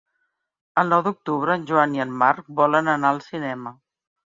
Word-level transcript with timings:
El 0.81 0.89
nou 0.93 1.03
d'octubre 1.07 1.57
en 1.59 1.67
Joan 1.73 1.95
i 1.99 2.03
en 2.07 2.17
Marc 2.23 2.51
volen 2.63 2.93
anar 2.97 3.15
al 3.15 3.23
cinema. 3.31 3.79